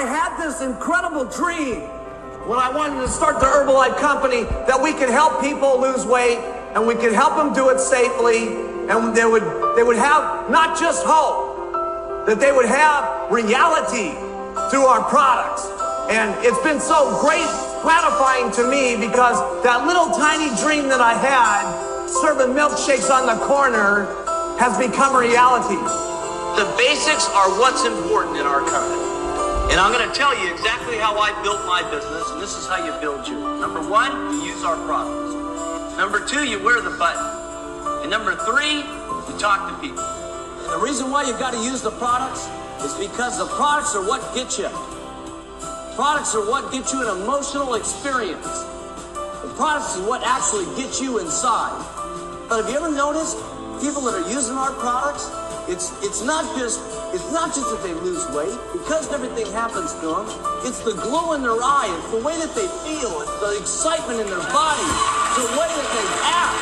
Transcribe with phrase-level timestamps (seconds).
[0.00, 1.84] I had this incredible dream
[2.48, 6.40] when I wanted to start the Herbalife company that we could help people lose weight
[6.72, 8.48] and we could help them do it safely
[8.88, 9.44] and they would
[9.76, 14.16] they would have not just hope that they would have reality
[14.72, 15.68] through our products.
[16.08, 17.52] And it's been so great
[17.84, 19.36] gratifying to me because
[19.68, 21.68] that little tiny dream that I had
[22.08, 24.08] serving milkshakes on the corner
[24.56, 25.76] has become reality.
[26.56, 29.09] The basics are what's important in our company.
[29.70, 32.66] And I'm going to tell you exactly how I built my business, and this is
[32.66, 33.60] how you build yours.
[33.60, 35.96] Number one, you use our products.
[35.96, 38.02] Number two, you wear the button.
[38.02, 40.02] And number three, you talk to people.
[40.02, 42.48] And the reason why you've got to use the products
[42.82, 44.68] is because the products are what get you.
[45.94, 48.42] Products are what get you an emotional experience.
[48.42, 51.78] The products is what actually gets you inside.
[52.48, 53.36] But have you ever noticed
[53.80, 55.30] people that are using our products?
[55.68, 56.80] It's it's not just
[57.12, 60.26] it's not just that they lose weight because everything happens to them.
[60.64, 61.90] It's the glow in their eye.
[62.00, 63.20] It's the way that they feel.
[63.20, 64.86] It's the excitement in their body.
[64.86, 66.60] It's the way that they act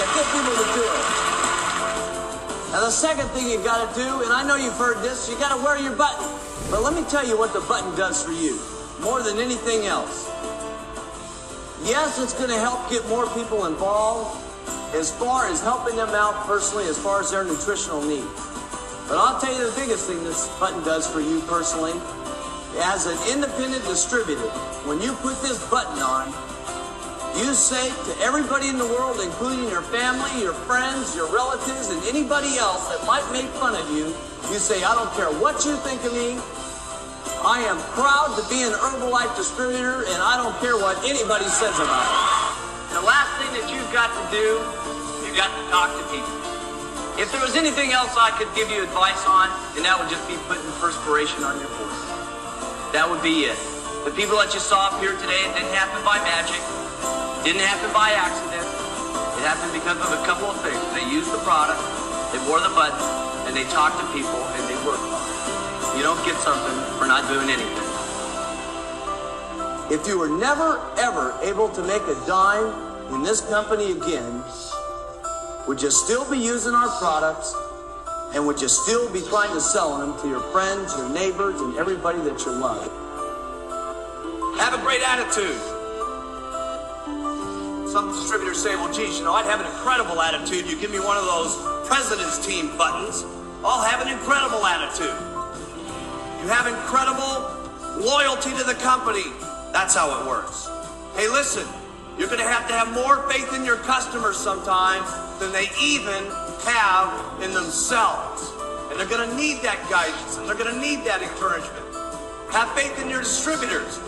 [0.00, 1.06] that get people to do it.
[2.72, 5.38] Now the second thing you got to do, and I know you've heard this, you
[5.38, 6.26] got to wear your button.
[6.70, 8.58] But let me tell you what the button does for you
[9.00, 10.28] more than anything else.
[11.84, 14.43] Yes, it's going to help get more people involved
[14.94, 18.30] as far as helping them out personally, as far as their nutritional needs.
[19.08, 21.92] But I'll tell you the biggest thing this button does for you personally.
[22.78, 24.48] As an independent distributor,
[24.86, 26.32] when you put this button on,
[27.36, 32.00] you say to everybody in the world, including your family, your friends, your relatives, and
[32.06, 34.14] anybody else that might make fun of you,
[34.50, 36.38] you say, I don't care what you think of me.
[37.44, 41.74] I am proud to be an Herbalife distributor, and I don't care what anybody says
[41.76, 42.53] about it.
[42.94, 44.62] The last thing that you've got to do,
[45.26, 46.30] you've got to talk to people.
[47.18, 50.22] If there was anything else I could give you advice on, then that would just
[50.30, 52.02] be putting perspiration on your voice.
[52.94, 53.58] That would be it.
[54.06, 56.62] The people that you saw up here today, it didn't happen by magic.
[57.42, 58.62] Didn't happen by accident.
[58.62, 60.78] It happened because of a couple of things.
[60.94, 61.82] They used the product,
[62.30, 63.02] they wore the button,
[63.50, 65.98] and they talked to people, and they worked hard.
[65.98, 67.83] You don't get something for not doing anything.
[69.90, 74.42] If you were never, ever able to make a dime in this company again,
[75.68, 77.54] would you still be using our products?
[78.34, 81.76] And would you still be trying to sell them to your friends, your neighbors, and
[81.76, 82.82] everybody that you love?
[84.58, 85.60] Have a great attitude.
[87.92, 90.66] Some distributors say, well, geez, you know, I'd have an incredible attitude.
[90.66, 91.54] You give me one of those
[91.86, 93.24] President's Team buttons,
[93.64, 95.14] I'll have an incredible attitude.
[96.42, 97.48] You have incredible
[98.02, 99.24] loyalty to the company.
[99.74, 100.70] That's how it works.
[101.16, 101.66] Hey, listen,
[102.16, 106.30] you're going to have to have more faith in your customers sometimes than they even
[106.62, 108.52] have in themselves.
[108.88, 111.84] And they're going to need that guidance and they're going to need that encouragement.
[112.52, 113.98] Have faith in your distributors.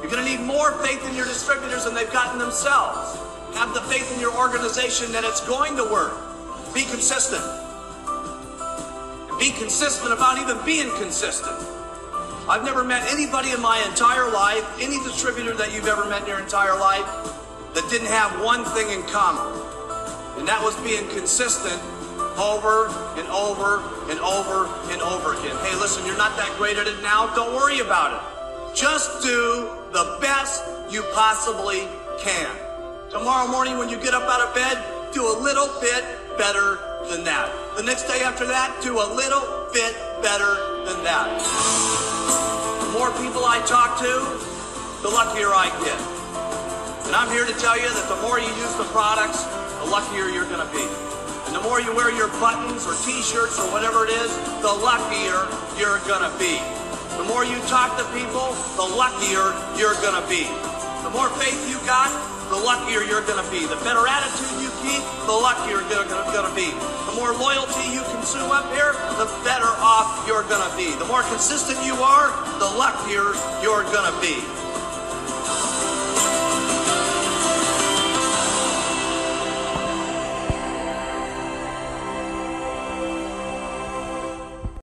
[0.00, 3.18] You're going to need more faith in your distributors than they've gotten themselves.
[3.58, 6.14] Have the faith in your organization that it's going to work.
[6.72, 7.42] Be consistent.
[9.40, 11.58] Be consistent about even being consistent.
[12.48, 16.28] I've never met anybody in my entire life, any distributor that you've ever met in
[16.28, 17.06] your entire life,
[17.74, 19.46] that didn't have one thing in common.
[20.38, 21.80] And that was being consistent
[22.38, 25.56] over and over and over and over again.
[25.62, 27.32] Hey, listen, you're not that great at it now.
[27.34, 28.74] Don't worry about it.
[28.74, 31.86] Just do the best you possibly
[32.18, 32.50] can.
[33.10, 36.04] Tomorrow morning, when you get up out of bed, do a little bit
[36.38, 36.78] better
[37.10, 37.50] than that.
[37.76, 41.30] The next day after that, do a little bit better than that.
[42.82, 44.12] The more people I talk to,
[45.02, 45.98] the luckier I get.
[47.06, 49.46] And I'm here to tell you that the more you use the products,
[49.82, 50.82] the luckier you're going to be.
[51.46, 54.30] And the more you wear your buttons or t-shirts or whatever it is,
[54.62, 55.46] the luckier
[55.78, 56.58] you're going to be.
[57.18, 60.46] The more you talk to people, the luckier you're going to be.
[61.06, 62.10] The more faith you got,
[62.50, 63.66] the luckier you're going to be.
[63.66, 66.70] The better attitude you keep, the luckier you're going to be.
[67.10, 70.94] The more loyalty you consume up here, the better off you're going to be.
[70.98, 74.59] The more consistent you are, the luckier you're going to be.